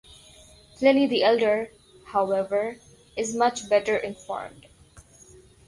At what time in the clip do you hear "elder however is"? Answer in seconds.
1.21-3.35